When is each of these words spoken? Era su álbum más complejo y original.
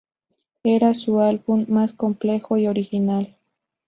Era 0.63 0.95
su 0.95 1.19
álbum 1.19 1.67
más 1.69 1.93
complejo 1.93 2.57
y 2.57 2.65
original. 2.65 3.37